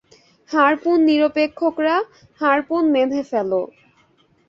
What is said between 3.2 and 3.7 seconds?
ফেলো!